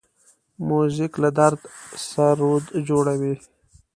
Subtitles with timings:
[0.67, 1.67] موزیک له درده
[2.09, 3.35] سرود جوړوي.